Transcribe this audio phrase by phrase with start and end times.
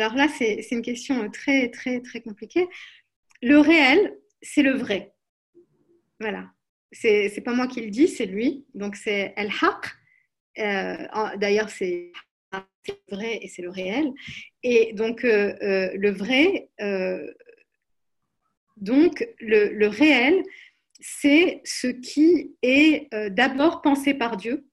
[0.00, 2.66] Alors là, c'est une question très, très, très compliquée.
[3.42, 5.12] Le réel, c'est le vrai.
[6.18, 6.50] Voilà.
[6.90, 8.64] C'est pas moi qui le dis, c'est lui.
[8.72, 9.86] Donc c'est El Haq.
[10.58, 12.12] Euh, d'ailleurs, c'est
[13.10, 14.10] vrai et c'est le réel.
[14.62, 16.70] Et donc, euh, euh, le vrai,
[18.78, 20.42] donc le, le réel,
[20.98, 24.66] c'est ce qui est d'abord pensé par Dieu.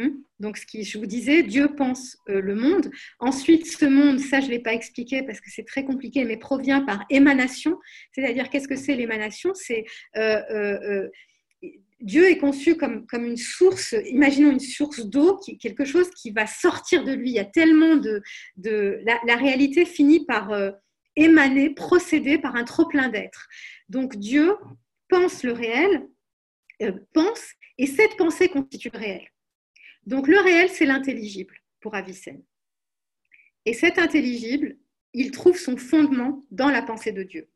[0.00, 0.10] Hmm?
[0.38, 2.90] Donc, ce qui, je vous disais, Dieu pense le monde.
[3.18, 6.36] Ensuite, ce monde, ça, je ne l'ai pas expliqué parce que c'est très compliqué, mais
[6.36, 7.78] provient par émanation.
[8.12, 9.52] C'est-à-dire, qu'est-ce que c'est l'émanation?
[9.54, 9.84] C'est
[12.00, 17.04] Dieu est conçu comme, une source, imaginons une source d'eau, quelque chose qui va sortir
[17.04, 17.30] de lui.
[17.30, 18.22] Il y a tellement de...
[18.56, 20.70] de la, réalité finit par euh,
[21.16, 23.48] émaner, procéder par un trop-plein d'être.
[23.88, 24.54] Donc Dieu
[25.08, 26.06] pense le réel,
[26.82, 27.42] euh, pense,
[27.76, 29.28] et cette pensée constitue le réel.
[30.06, 32.42] Donc le réel, c'est l'intelligible pour Avicenne.
[33.64, 34.76] Et cet intelligible,
[35.12, 37.48] il trouve son fondement dans la pensée de Dieu.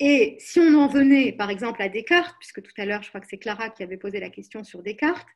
[0.00, 3.20] Et si on en venait, par exemple, à Descartes, puisque tout à l'heure, je crois
[3.20, 5.28] que c'est Clara qui avait posé la question sur Descartes,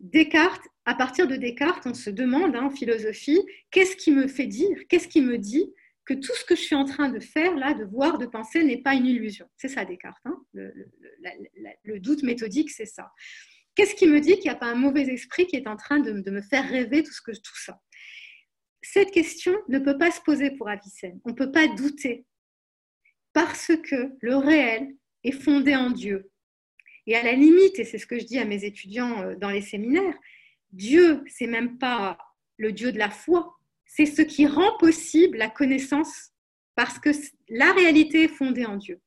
[0.00, 4.46] Descartes, à partir de Descartes, on se demande hein, en philosophie, qu'est-ce qui me fait
[4.46, 5.72] dire, qu'est-ce qui me dit
[6.04, 8.62] que tout ce que je suis en train de faire, là, de voir, de penser,
[8.62, 9.46] n'est pas une illusion.
[9.56, 10.22] C'est ça Descartes.
[10.24, 10.40] Hein.
[10.52, 13.10] le, doute méthodique, c'est ça.
[13.78, 16.00] Qu'est-ce qui me dit qu'il n'y a pas un mauvais esprit qui est en train
[16.00, 17.80] de, me faire rêver tout, ce que, tout ça?
[18.82, 21.20] Cette question ne peut pas se poser pour Avicenne.
[21.24, 22.26] On ne peut pas douter
[23.32, 26.28] parce que le réel est fondé en Dieu.
[27.06, 29.50] Et à la limite, et c'est ce que je dis à mes étudiants euh, dans
[29.50, 30.18] les séminaires,
[30.72, 32.18] Dieu, c'est même pas
[32.56, 36.32] le Dieu de la foi, c'est ce qui rend possible la connaissance,
[36.74, 37.10] parce que
[37.48, 39.00] la réalité est fondée en Dieu.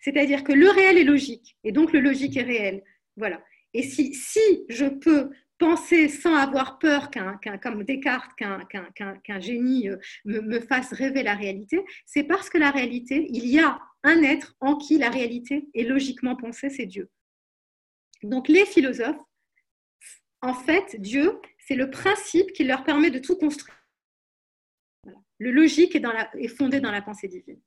[0.00, 2.82] C'est-à-dire que le réel est logique, et donc le logique est réel.
[3.16, 3.42] Voilà.
[3.74, 10.60] Et si, je peux penser sans avoir peur qu'un, comme Descartes, qu'un, génie euh, me,
[10.60, 14.76] fasse rêver la réalité, c'est parce que la réalité, il y a un être en
[14.76, 17.08] qui la réalité est logiquement pensée, c'est Dieu.
[18.22, 19.22] Donc les philosophes,
[20.40, 23.76] en fait, Dieu, c'est le principe qui leur permet de tout construire.
[25.38, 27.60] Le logique est fondé dans la pensée divine.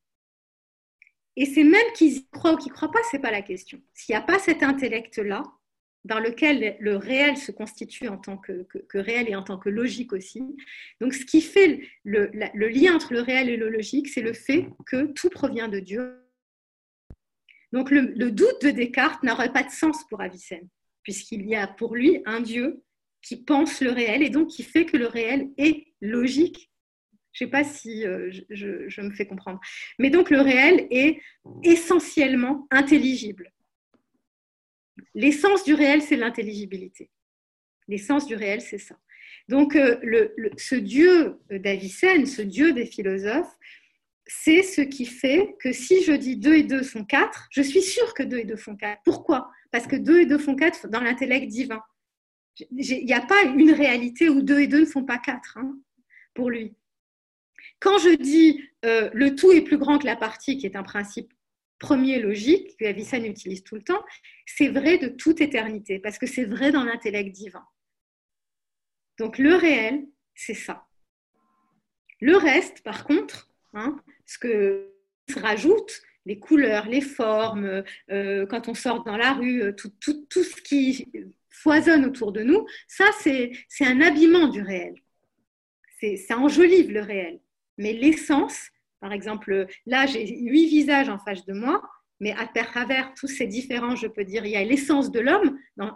[1.38, 3.41] Et c'est même qu'ils y croient ou qu'ils ne croient pas, ce n'est pas la
[3.41, 3.81] question.
[3.94, 5.44] S'il n'y a pas cet intellect-là,
[6.06, 10.13] dans lequel le réel se constitue en tant que, réel et en tant que logique
[10.13, 10.44] aussi.
[11.01, 12.29] Donc ce qui fait le,
[12.69, 16.22] lien entre le réel et le logique, c'est le fait que tout provient de Dieu.
[17.74, 20.69] Donc le, doute de Descartes n'aurait pas de sens pour Avicenne,
[21.01, 22.84] puisqu'il y a pour lui un Dieu
[23.24, 26.72] qui pense le réel et donc qui fait que le réel est logique.
[27.35, 29.59] Je ne sais pas si euh, je me fais comprendre.
[30.00, 31.22] Mais donc le réel est
[31.63, 33.51] essentiellement intelligible.
[35.13, 37.12] L'essence du réel, c'est l'intelligibilité.
[37.88, 38.95] L'essence du réel, c'est ça.
[39.50, 39.97] Donc, euh,
[40.57, 43.53] ce Dieu d'Avicenne, ce Dieu des philosophes,
[44.25, 47.81] c'est ce qui fait que si je dis 2 et 2 font 4, je suis
[47.81, 49.01] sûre que 2 et 2 font 4.
[49.03, 49.51] Pourquoi?
[49.72, 51.81] Parce que 2 et 2 font 4 dans l'intellect divin.
[52.72, 55.78] Il n'y a pas une réalité où 2 et 2 ne font pas 4 hein,
[56.34, 56.74] pour lui.
[57.80, 60.84] Quand je dis euh, le tout est plus grand que la partie, qui est un
[60.84, 61.34] principe
[61.80, 64.03] premier logique que Avicenne utilise tout le temps,
[64.46, 67.66] c'est vrai de toute éternité, parce que c'est vrai dans l'intellect divin.
[69.18, 70.88] Donc le réel, c'est ça.
[72.22, 74.94] Le reste, par contre, hein, ce que
[75.30, 79.92] se rajoute, les couleurs, les formes, euh, quand on sort dans la rue, euh, tout,
[80.00, 81.07] tout, tout, ce qui
[81.50, 84.96] foisonne autour de nous, ça, c'est un habillement du réel.
[86.28, 87.40] Ça enjolive le réel.
[87.78, 88.69] Mais l'essence,
[89.00, 91.81] par exemple, là, j'ai huit visages en face de moi,
[92.19, 95.59] mais à travers tous ces différents, je peux dire, il y a l'essence de l'homme.
[95.81, 95.91] Euh,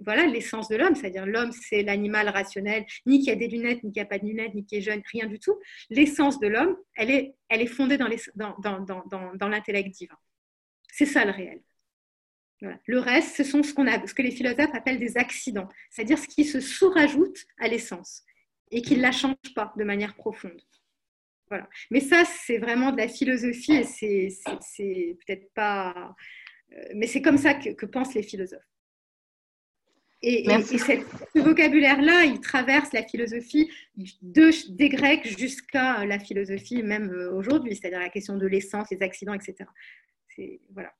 [0.00, 3.92] voilà, l'essence de l'homme, c'est-à-dire l'homme, c'est l'animal rationnel, ni qui a des lunettes, ni
[3.92, 5.58] qui a pas de lunettes, ni qui est jeune, rien du tout.
[5.90, 8.08] L'essence de l'homme, elle est, fondée dans,
[9.48, 10.16] l'intellect divin.
[10.92, 11.60] C'est ça le réel.
[12.86, 16.44] Le reste, ce sont ce, ce que les philosophes appellent des accidents, c'est-à-dire ce qui
[16.44, 18.22] se sous-rajoute à l'essence
[18.70, 20.62] et qui ne la change pas de manière profonde.
[21.90, 26.14] Mais ça, c'est vraiment de la philosophie et c'est peut-être pas.
[26.72, 28.62] Euh, mais c'est comme ça que, pensent les philosophes.
[30.22, 33.70] Et, ce vocabulaire-là, il traverse la philosophie
[34.22, 39.02] de, des Grecs jusqu'à la philosophie même euh, aujourd'hui, c'est-à-dire la question de l'essence, les
[39.02, 39.68] accidents, etc.
[40.70, 40.92] Voilà.